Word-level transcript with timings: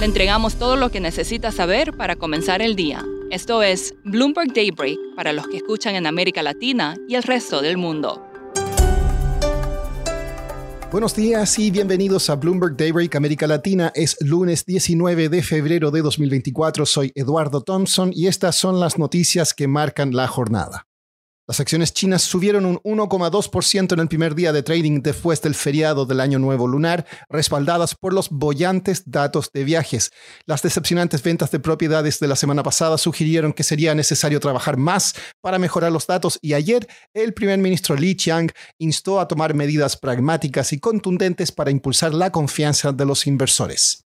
Le 0.00 0.06
entregamos 0.06 0.56
todo 0.56 0.76
lo 0.76 0.90
que 0.90 0.98
necesita 0.98 1.52
saber 1.52 1.94
para 1.94 2.16
comenzar 2.16 2.62
el 2.62 2.74
día. 2.74 3.04
Esto 3.30 3.62
es 3.62 3.92
Bloomberg 4.02 4.54
Daybreak 4.54 4.96
para 5.14 5.34
los 5.34 5.46
que 5.46 5.58
escuchan 5.58 5.94
en 5.94 6.06
América 6.06 6.42
Latina 6.42 6.96
y 7.06 7.16
el 7.16 7.22
resto 7.22 7.60
del 7.60 7.76
mundo. 7.76 8.26
Buenos 10.90 11.14
días 11.14 11.58
y 11.58 11.70
bienvenidos 11.70 12.30
a 12.30 12.36
Bloomberg 12.36 12.78
Daybreak 12.78 13.14
América 13.14 13.46
Latina. 13.46 13.92
Es 13.94 14.16
lunes 14.22 14.64
19 14.64 15.28
de 15.28 15.42
febrero 15.42 15.90
de 15.90 16.00
2024. 16.00 16.86
Soy 16.86 17.12
Eduardo 17.14 17.60
Thompson 17.60 18.10
y 18.14 18.26
estas 18.26 18.56
son 18.56 18.80
las 18.80 18.98
noticias 18.98 19.52
que 19.52 19.68
marcan 19.68 20.14
la 20.16 20.28
jornada. 20.28 20.86
Las 21.50 21.58
acciones 21.58 21.92
chinas 21.92 22.22
subieron 22.22 22.64
un 22.64 22.76
1,2% 22.84 23.94
en 23.94 23.98
el 23.98 24.06
primer 24.06 24.36
día 24.36 24.52
de 24.52 24.62
trading 24.62 25.02
después 25.02 25.42
del 25.42 25.56
feriado 25.56 26.06
del 26.06 26.20
Año 26.20 26.38
Nuevo 26.38 26.68
Lunar, 26.68 27.04
respaldadas 27.28 27.96
por 27.96 28.12
los 28.12 28.30
bollantes 28.30 29.02
datos 29.10 29.50
de 29.52 29.64
viajes. 29.64 30.12
Las 30.46 30.62
decepcionantes 30.62 31.24
ventas 31.24 31.50
de 31.50 31.58
propiedades 31.58 32.20
de 32.20 32.28
la 32.28 32.36
semana 32.36 32.62
pasada 32.62 32.98
sugirieron 32.98 33.52
que 33.52 33.64
sería 33.64 33.96
necesario 33.96 34.38
trabajar 34.38 34.76
más 34.76 35.16
para 35.40 35.58
mejorar 35.58 35.90
los 35.90 36.06
datos 36.06 36.38
y 36.40 36.54
ayer 36.54 36.86
el 37.14 37.34
primer 37.34 37.58
ministro 37.58 37.96
Li 37.96 38.14
Qiang 38.14 38.52
instó 38.78 39.18
a 39.18 39.26
tomar 39.26 39.52
medidas 39.52 39.96
pragmáticas 39.96 40.72
y 40.72 40.78
contundentes 40.78 41.50
para 41.50 41.72
impulsar 41.72 42.14
la 42.14 42.30
confianza 42.30 42.92
de 42.92 43.06
los 43.06 43.26
inversores. 43.26 44.04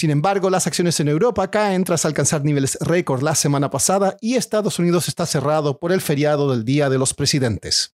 Sin 0.00 0.10
embargo, 0.10 0.48
las 0.48 0.66
acciones 0.66 0.98
en 1.00 1.08
Europa 1.08 1.50
caen 1.50 1.84
tras 1.84 2.06
alcanzar 2.06 2.42
niveles 2.42 2.78
récord 2.80 3.22
la 3.22 3.34
semana 3.34 3.70
pasada 3.70 4.16
y 4.22 4.36
Estados 4.36 4.78
Unidos 4.78 5.08
está 5.08 5.26
cerrado 5.26 5.78
por 5.78 5.92
el 5.92 6.00
feriado 6.00 6.50
del 6.50 6.64
Día 6.64 6.88
de 6.88 6.96
los 6.96 7.12
Presidentes. 7.12 7.96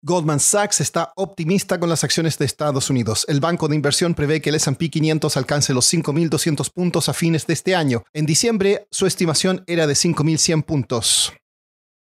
Goldman 0.00 0.40
Sachs 0.40 0.80
está 0.80 1.12
optimista 1.14 1.78
con 1.78 1.90
las 1.90 2.04
acciones 2.04 2.38
de 2.38 2.46
Estados 2.46 2.88
Unidos. 2.88 3.26
El 3.28 3.40
banco 3.40 3.68
de 3.68 3.76
inversión 3.76 4.14
prevé 4.14 4.40
que 4.40 4.48
el 4.48 4.54
SP 4.56 4.88
500 4.88 5.36
alcance 5.36 5.74
los 5.74 5.92
5.200 5.92 6.72
puntos 6.72 7.10
a 7.10 7.12
fines 7.12 7.46
de 7.46 7.52
este 7.52 7.74
año. 7.74 8.04
En 8.14 8.24
diciembre, 8.24 8.88
su 8.90 9.04
estimación 9.04 9.62
era 9.66 9.86
de 9.86 9.92
5.100 9.92 10.64
puntos. 10.64 11.34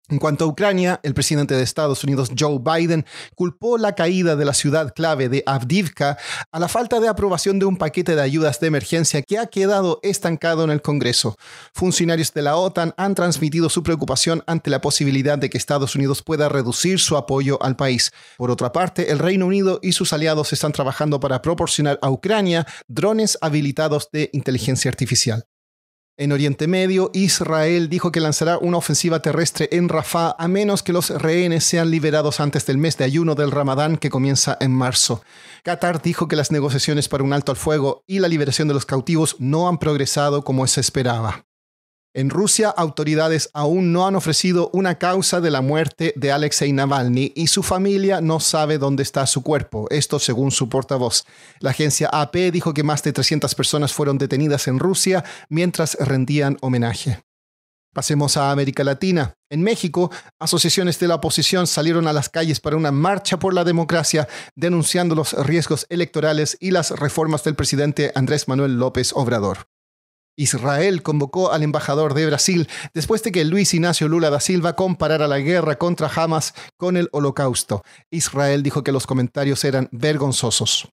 En 0.10 0.20
cuanto 0.20 0.46
a 0.46 0.48
Ucrania, 0.48 1.02
el 1.04 1.14
presidente 1.14 1.54
de 1.54 1.64
Estados 1.64 2.06
Unidos, 2.06 2.32
Joe 2.38 2.60
Biden, 2.60 3.06
culpó 3.36 3.78
la 3.78 3.94
caída 3.94 4.38
de 4.38 4.46
la 4.46 4.54
ciudad 4.54 4.94
clave 4.96 5.28
de 5.28 5.44
Avdivka 5.46 6.18
a 6.50 6.60
la 6.60 6.70
falta 6.70 7.02
de 7.02 7.10
aprobación 7.10 7.60
de 7.60 7.66
un 7.66 7.76
paquete 7.76 8.16
de 8.16 8.22
ayudas 8.22 8.62
de 8.62 8.68
emergencia 8.68 9.22
que 9.22 9.38
ha 9.38 9.48
quedado 9.48 10.00
estancado 10.04 10.64
en 10.64 10.70
el 10.70 10.82
Congreso. 10.82 11.36
Funcionarios 11.74 12.34
de 12.34 12.42
la 12.42 12.56
OTAN 12.56 12.94
han 12.96 13.16
transmitido 13.16 13.68
su 13.68 13.84
preocupación 13.84 14.44
ante 14.48 14.70
la 14.70 14.80
posibilidad 14.80 15.38
de 15.38 15.50
que 15.50 15.58
Estados 15.58 15.94
Unidos 15.94 16.24
pueda 16.24 16.48
reducir 16.48 17.00
su 17.00 17.18
apoyo 17.18 17.62
al 17.62 17.76
país. 17.76 18.14
Por 18.38 18.50
otra 18.50 18.72
parte, 18.72 19.12
el 19.12 19.20
Reino 19.20 19.46
Unido 19.46 19.80
y 19.82 19.92
sus 19.92 20.14
aliados 20.14 20.54
están 20.54 20.72
trabajando 20.72 21.20
para 21.20 21.42
proporcionar 21.42 22.00
a 22.02 22.10
Ucrania 22.10 22.66
drones 22.88 23.38
habilitados 23.42 24.08
de 24.14 24.30
inteligencia 24.32 24.88
artificial. 24.88 25.48
En 26.20 26.32
Oriente 26.32 26.68
Medio, 26.68 27.12
Israel 27.14 27.90
dijo 27.90 28.12
que 28.12 28.20
lanzará 28.20 28.58
una 28.58 28.78
ofensiva 28.78 29.22
terrestre 29.22 29.70
en 29.72 29.88
Rafah 29.88 30.36
a 30.40 30.48
menos 30.48 30.82
que 30.82 30.92
los 30.92 31.12
rehenes 31.12 31.64
sean 31.64 31.92
liberados 31.92 32.40
antes 32.40 32.66
del 32.66 32.80
mes 32.80 32.98
de 32.98 33.04
ayuno 33.04 33.36
del 33.36 33.52
Ramadán 33.52 33.98
que 33.98 34.10
comienza 34.10 34.58
en 34.60 34.72
marzo. 34.72 35.22
Qatar 35.62 36.02
dijo 36.02 36.28
que 36.28 36.36
las 36.36 36.52
negociaciones 36.52 37.08
para 37.08 37.24
un 37.24 37.34
alto 37.34 37.52
al 37.52 37.58
fuego 37.58 38.04
y 38.08 38.18
la 38.18 38.30
liberación 38.30 38.68
de 38.68 38.74
los 38.74 38.88
cautivos 38.88 39.36
no 39.38 39.68
han 39.68 39.78
progresado 39.78 40.44
como 40.44 40.66
se 40.66 40.82
esperaba. 40.82 41.46
En 42.18 42.32
Rusia, 42.32 42.70
autoridades 42.70 43.52
aún 43.54 43.94
no 43.94 44.08
han 44.08 44.16
ofrecido 44.16 44.72
una 44.74 44.98
causa 44.98 45.40
de 45.40 45.52
la 45.52 45.62
muerte 45.62 46.14
de 46.16 46.32
Alexei 46.32 46.74
Navalny 46.74 47.32
y 47.36 47.46
su 47.46 47.62
familia 47.62 48.22
no 48.22 48.40
sabe 48.40 48.80
dónde 48.80 49.04
está 49.04 49.28
su 49.28 49.44
cuerpo, 49.44 49.86
esto 49.92 50.18
según 50.18 50.50
su 50.50 50.68
portavoz. 50.68 51.26
La 51.60 51.70
agencia 51.70 52.10
AP 52.12 52.52
dijo 52.52 52.74
que 52.74 52.82
más 52.82 53.04
de 53.04 53.14
300 53.14 53.54
personas 53.54 53.94
fueron 53.94 54.18
detenidas 54.18 54.68
en 54.68 54.80
Rusia 54.80 55.24
mientras 55.48 55.94
rendían 56.00 56.58
homenaje. 56.62 57.22
Pasemos 57.94 58.36
a 58.36 58.50
América 58.50 58.84
Latina. 58.84 59.36
En 59.52 59.62
México, 59.62 60.10
asociaciones 60.40 60.98
de 60.98 61.10
la 61.10 61.16
oposición 61.16 61.68
salieron 61.68 62.08
a 62.08 62.14
las 62.14 62.30
calles 62.30 62.60
para 62.60 62.78
una 62.78 62.92
marcha 62.92 63.38
por 63.38 63.54
la 63.54 63.64
democracia, 63.64 64.28
denunciando 64.56 65.14
los 65.14 65.34
riesgos 65.34 65.86
electorales 65.90 66.58
y 66.60 66.72
las 66.72 66.90
reformas 66.90 67.44
del 67.44 67.54
presidente 67.54 68.12
Andrés 68.16 68.48
Manuel 68.48 68.80
López 68.80 69.14
Obrador. 69.14 69.68
Israel 70.38 71.02
convocó 71.02 71.52
al 71.52 71.64
embajador 71.64 72.14
de 72.14 72.28
Brasil 72.28 72.70
después 72.94 73.24
de 73.24 73.32
que 73.32 73.44
Luis 73.44 73.74
Ignacio 73.74 74.08
Lula 74.08 74.30
da 74.30 74.40
Silva 74.40 74.76
comparara 74.76 75.28
la 75.28 75.40
guerra 75.40 75.78
contra 75.78 76.10
Hamas 76.16 76.54
con 76.78 76.96
el 76.96 77.10
holocausto. 77.12 77.84
Israel 78.12 78.64
dijo 78.64 78.84
que 78.84 78.92
los 78.92 79.08
comentarios 79.08 79.66
eran 79.66 79.90
vergonzosos. 79.92 80.88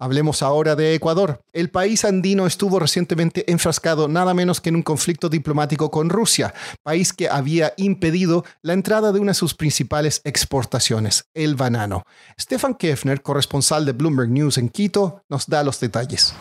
Hablemos 0.00 0.42
ahora 0.42 0.74
de 0.74 0.92
Ecuador. 0.94 1.40
El 1.52 1.70
país 1.70 2.04
andino 2.04 2.46
estuvo 2.46 2.80
recientemente 2.80 3.50
enfrascado 3.50 4.08
nada 4.08 4.34
menos 4.34 4.60
que 4.60 4.70
en 4.70 4.76
un 4.76 4.82
conflicto 4.82 5.28
diplomático 5.28 5.92
con 5.92 6.10
Rusia, 6.10 6.52
país 6.82 7.12
que 7.12 7.28
había 7.28 7.74
impedido 7.76 8.44
la 8.60 8.72
entrada 8.72 9.12
de 9.12 9.20
una 9.20 9.30
de 9.30 9.36
sus 9.36 9.54
principales 9.54 10.20
exportaciones, 10.24 11.26
el 11.32 11.54
banano. 11.54 12.02
Stefan 12.38 12.74
Kefner, 12.74 13.22
corresponsal 13.22 13.86
de 13.86 13.92
Bloomberg 13.92 14.30
News 14.30 14.58
en 14.58 14.68
Quito, 14.68 15.22
nos 15.28 15.46
da 15.46 15.62
los 15.62 15.78
detalles. 15.78 16.34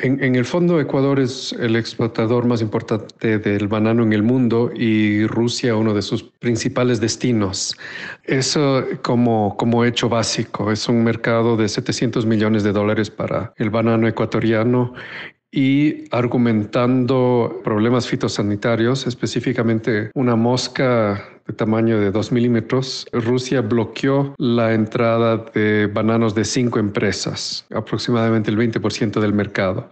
En, 0.00 0.36
el 0.36 0.44
fondo, 0.44 0.80
Ecuador 0.80 1.18
es 1.18 1.52
el 1.52 1.74
exportador 1.74 2.46
más 2.46 2.62
importante 2.62 3.38
del 3.38 3.66
banano 3.66 4.04
en 4.04 4.12
el 4.12 4.22
mundo 4.22 4.70
y 4.74 5.26
Rusia 5.26 5.74
uno 5.76 5.92
de 5.92 6.02
sus 6.02 6.22
principales 6.22 7.00
destinos. 7.00 7.76
Eso 8.24 8.84
como, 9.02 9.56
como 9.56 9.84
hecho 9.84 10.08
básico. 10.08 10.70
Es 10.70 10.88
un 10.88 11.02
mercado 11.02 11.56
de 11.56 11.68
700 11.68 12.26
millones 12.26 12.62
de 12.62 12.72
dólares 12.72 13.10
para 13.10 13.52
el 13.56 13.70
banano 13.70 14.06
ecuatoriano 14.06 14.94
y 15.50 16.04
argumentando 16.10 17.60
problemas 17.64 18.06
fitosanitarios, 18.06 19.06
específicamente 19.06 20.10
una 20.14 20.36
mosca 20.36 21.24
de 21.46 21.54
tamaño 21.54 21.98
de 21.98 22.10
2 22.10 22.32
milímetros, 22.32 23.06
Rusia 23.12 23.62
bloqueó 23.62 24.34
la 24.36 24.74
entrada 24.74 25.38
de 25.54 25.86
bananos 25.86 26.34
de 26.34 26.44
cinco 26.44 26.78
empresas, 26.78 27.66
aproximadamente 27.74 28.50
el 28.50 28.58
20% 28.58 29.20
del 29.20 29.32
mercado. 29.32 29.88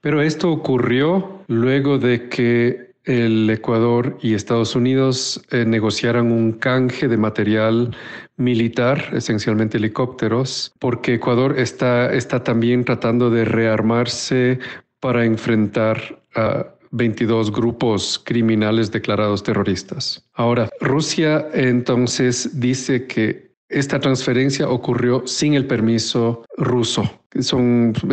Pero 0.00 0.22
esto 0.22 0.52
ocurrió 0.52 1.42
luego 1.48 1.98
de 1.98 2.28
que 2.28 2.94
el 3.04 3.50
Ecuador 3.50 4.16
y 4.22 4.34
Estados 4.34 4.74
Unidos 4.74 5.42
eh, 5.50 5.64
negociaran 5.66 6.32
un 6.32 6.52
canje 6.52 7.06
de 7.06 7.16
material 7.18 7.94
militar, 8.36 9.10
esencialmente 9.12 9.76
helicópteros, 9.76 10.72
porque 10.78 11.14
Ecuador 11.14 11.58
está, 11.58 12.12
está 12.12 12.42
también 12.42 12.84
tratando 12.84 13.30
de 13.30 13.44
rearmarse 13.44 14.58
para 15.04 15.26
enfrentar 15.26 16.18
a 16.34 16.64
22 16.92 17.52
grupos 17.52 18.18
criminales 18.24 18.90
declarados 18.90 19.42
terroristas. 19.42 20.24
Ahora, 20.32 20.70
Rusia 20.80 21.46
entonces 21.52 22.58
dice 22.58 23.06
que 23.06 23.52
esta 23.68 24.00
transferencia 24.00 24.66
ocurrió 24.66 25.26
sin 25.26 25.52
el 25.52 25.66
permiso 25.66 26.46
ruso. 26.56 27.02
Es 27.34 27.52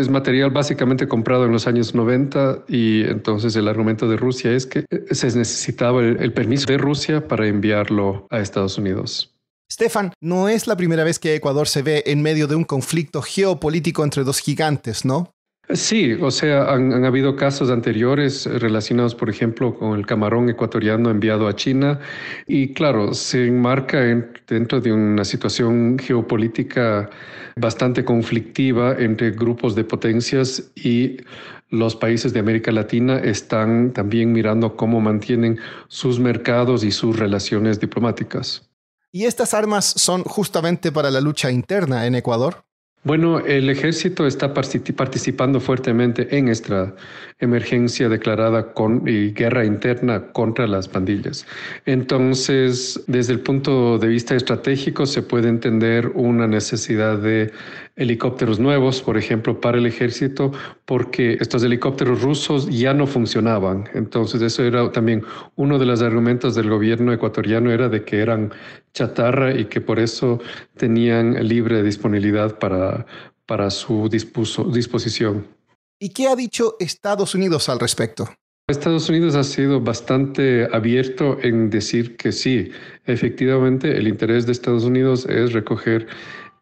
material 0.09 0.49
básicamente 0.49 1.07
comprado 1.07 1.45
en 1.45 1.53
los 1.53 1.65
años 1.65 1.95
90 1.95 2.65
y 2.67 3.03
entonces 3.03 3.55
el 3.55 3.69
argumento 3.69 4.09
de 4.09 4.17
Rusia 4.17 4.51
es 4.51 4.65
que 4.65 4.83
se 5.11 5.27
necesitaba 5.27 6.01
el 6.01 6.33
permiso 6.33 6.65
de 6.65 6.77
Rusia 6.77 7.25
para 7.25 7.47
enviarlo 7.47 8.27
a 8.29 8.41
Estados 8.41 8.77
Unidos. 8.77 9.33
Stefan, 9.71 10.11
no 10.19 10.49
es 10.49 10.67
la 10.67 10.75
primera 10.75 11.05
vez 11.05 11.19
que 11.19 11.35
Ecuador 11.35 11.69
se 11.69 11.83
ve 11.83 12.03
en 12.07 12.21
medio 12.21 12.47
de 12.47 12.55
un 12.55 12.65
conflicto 12.65 13.21
geopolítico 13.21 14.03
entre 14.03 14.25
dos 14.25 14.39
gigantes, 14.39 15.05
¿no? 15.05 15.31
Sí, 15.73 16.13
o 16.13 16.31
sea, 16.31 16.73
han, 16.73 17.05
habido 17.05 17.35
casos 17.35 17.69
anteriores 17.69 18.45
relacionados, 18.45 19.15
por 19.15 19.29
ejemplo, 19.29 19.73
con 19.73 19.97
el 19.97 20.05
camarón 20.05 20.49
ecuatoriano 20.49 21.09
enviado 21.09 21.47
a 21.47 21.55
China 21.55 21.99
y 22.45 22.73
claro, 22.73 23.13
se 23.13 23.47
enmarca 23.47 23.99
dentro 24.47 24.81
de 24.81 24.91
una 24.91 25.23
situación 25.23 25.97
geopolítica 25.97 27.09
bastante 27.55 28.03
conflictiva 28.03 28.95
entre 28.97 29.31
grupos 29.31 29.75
de 29.75 29.83
potencias 29.83 30.71
y 30.75 31.17
los 31.69 31.95
países 31.95 32.33
de 32.33 32.39
América 32.39 32.71
Latina 32.71 33.19
están 33.19 33.93
también 33.93 34.33
mirando 34.33 34.75
cómo 34.75 34.99
mantienen 34.99 35.57
sus 35.87 36.19
mercados 36.19 36.83
y 36.83 36.91
sus 36.91 37.17
relaciones 37.17 37.79
diplomáticas. 37.79 38.69
¿Y 39.13 39.25
estas 39.25 39.53
armas 39.53 39.85
son 39.85 40.23
justamente 40.23 40.91
para 40.91 41.11
la 41.11 41.21
lucha 41.21 41.49
interna 41.49 42.05
en 42.07 42.15
Ecuador? 42.15 42.65
Bueno, 43.03 43.39
el 43.39 43.67
ejército 43.71 44.27
está 44.27 44.53
participando 44.53 45.59
fuertemente 45.59 46.37
en 46.37 46.49
esta 46.49 46.93
emergencia 47.39 48.09
declarada 48.09 48.73
con, 48.73 49.07
y 49.07 49.31
guerra 49.31 49.65
interna 49.65 50.31
contra 50.31 50.67
las 50.67 50.87
pandillas. 50.87 51.47
Entonces, 51.87 53.03
desde 53.07 53.33
el 53.33 53.39
punto 53.39 53.97
de 53.97 54.07
vista 54.07 54.35
estratégico, 54.35 55.07
se 55.07 55.23
puede 55.23 55.49
entender 55.49 56.09
una 56.13 56.45
necesidad 56.45 57.17
de 57.17 57.51
helicópteros 58.01 58.59
nuevos, 58.59 59.01
por 59.01 59.17
ejemplo, 59.17 59.61
para 59.61 59.77
el 59.77 59.85
ejército, 59.85 60.51
porque 60.85 61.37
estos 61.39 61.63
helicópteros 61.63 62.21
rusos 62.21 62.67
ya 62.69 62.93
no 62.93 63.07
funcionaban. 63.07 63.89
Entonces, 63.93 64.41
eso 64.41 64.63
era 64.63 64.91
también 64.91 65.23
uno 65.55 65.77
de 65.79 65.85
los 65.85 66.01
argumentos 66.01 66.55
del 66.55 66.69
gobierno 66.69 67.13
ecuatoriano, 67.13 67.71
era 67.71 67.89
de 67.89 68.03
que 68.03 68.19
eran 68.19 68.51
chatarra 68.93 69.57
y 69.57 69.65
que 69.65 69.81
por 69.81 69.99
eso 69.99 70.39
tenían 70.77 71.47
libre 71.47 71.83
disponibilidad 71.83 72.57
para, 72.57 73.05
para 73.45 73.69
su 73.69 74.09
disposición. 74.09 75.47
¿Y 75.99 76.09
qué 76.09 76.27
ha 76.27 76.35
dicho 76.35 76.75
Estados 76.79 77.35
Unidos 77.35 77.69
al 77.69 77.79
respecto? 77.79 78.27
Estados 78.67 79.09
Unidos 79.09 79.35
ha 79.35 79.43
sido 79.43 79.81
bastante 79.81 80.67
abierto 80.71 81.37
en 81.41 81.69
decir 81.69 82.15
que 82.15 82.31
sí, 82.31 82.71
efectivamente 83.05 83.97
el 83.97 84.07
interés 84.07 84.45
de 84.45 84.53
Estados 84.53 84.85
Unidos 84.85 85.25
es 85.25 85.51
recoger 85.53 86.07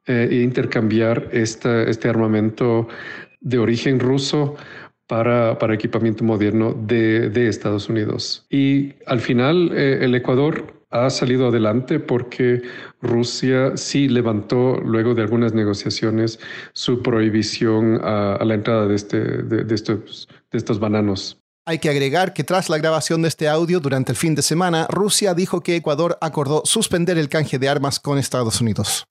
eh, 0.10 0.42
intercambiar 0.44 1.30
este 1.32 2.10
armamento 2.10 2.88
de 3.42 3.60
origen 3.60 4.00
ruso 4.00 4.56
para, 5.08 5.58
para 5.58 5.74
equipamiento 5.74 6.24
moderno 6.24 6.74
de, 6.74 7.30
de, 7.30 7.48
Estados 7.48 7.90
Unidos. 7.90 8.46
Y 8.50 8.94
al 9.06 9.20
final 9.20 9.72
eh, 9.74 10.00
el 10.02 10.14
Ecuador 10.16 10.86
ha 10.92 11.10
salido 11.10 11.48
adelante 11.48 12.00
porque 12.00 12.62
Rusia 13.02 13.76
sí 13.76 14.08
levantó 14.08 14.80
luego 14.84 15.16
de 15.16 15.22
algunas 15.22 15.54
negociaciones 15.54 16.40
su 16.74 17.02
prohibición 17.02 18.00
a, 18.04 18.44
la 18.44 18.54
entrada 18.54 18.88
de, 18.88 18.96
este, 18.96 19.20
de, 19.20 19.76
estos, 19.76 20.28
de 20.52 20.58
estos 20.58 20.80
bananos. 20.80 21.40
Hay 21.66 21.80
que 21.80 21.90
agregar 21.90 22.34
que 22.34 22.44
tras 22.44 22.70
la 22.70 22.78
grabación 22.78 23.22
de 23.22 23.28
este 23.28 23.48
audio 23.48 23.80
durante 23.80 24.12
el 24.12 24.18
fin 24.18 24.34
de 24.34 24.42
semana, 24.42 24.88
Rusia 24.90 25.34
dijo 25.36 25.62
que 25.62 25.76
Ecuador 25.76 26.18
acordó 26.22 26.64
suspender 26.66 27.18
el 27.18 27.30
canje 27.30 27.60
de 27.60 27.70
armas 27.70 28.00
con 28.00 28.18
Estados 28.18 28.62
Unidos. 28.62 29.08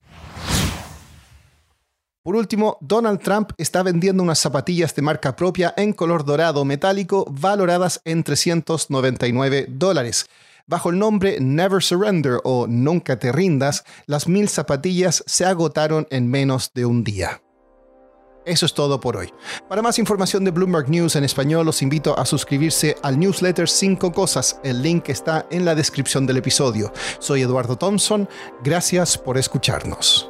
Por 2.29 2.35
último, 2.35 2.77
Donald 2.79 3.21
Trump 3.21 3.53
está 3.57 3.81
vendiendo 3.81 4.21
unas 4.21 4.37
zapatillas 4.37 4.93
de 4.93 5.01
marca 5.01 5.35
propia 5.35 5.73
en 5.75 5.93
color 5.93 6.23
dorado 6.23 6.63
metálico 6.63 7.25
valoradas 7.27 8.01
en 8.05 8.23
399 8.23 9.65
dólares. 9.67 10.27
Bajo 10.67 10.91
el 10.91 10.99
nombre 10.99 11.39
Never 11.39 11.81
Surrender 11.81 12.37
o 12.43 12.67
Nunca 12.67 13.17
te 13.17 13.31
rindas, 13.31 13.83
las 14.05 14.27
mil 14.27 14.47
zapatillas 14.47 15.23
se 15.25 15.43
agotaron 15.43 16.05
en 16.11 16.29
menos 16.29 16.71
de 16.75 16.85
un 16.85 17.03
día. 17.03 17.41
Eso 18.45 18.67
es 18.67 18.75
todo 18.75 18.99
por 18.99 19.17
hoy. 19.17 19.33
Para 19.67 19.81
más 19.81 19.97
información 19.97 20.43
de 20.43 20.51
Bloomberg 20.51 20.87
News 20.87 21.15
en 21.15 21.23
español, 21.23 21.65
los 21.65 21.81
invito 21.81 22.15
a 22.15 22.27
suscribirse 22.27 22.95
al 23.01 23.17
newsletter 23.17 23.67
5 23.67 24.11
Cosas. 24.11 24.59
El 24.63 24.83
link 24.83 25.09
está 25.09 25.47
en 25.49 25.65
la 25.65 25.73
descripción 25.73 26.27
del 26.27 26.37
episodio. 26.37 26.93
Soy 27.17 27.41
Eduardo 27.41 27.75
Thompson. 27.75 28.29
Gracias 28.63 29.17
por 29.17 29.39
escucharnos. 29.39 30.29